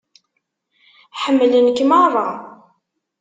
Ḥemmlen-k 1.21 1.79
meṛṛa. 1.89 2.29